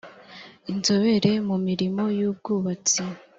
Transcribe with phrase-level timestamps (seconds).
[0.71, 3.01] inzobere mu mirimo y ubwubatsi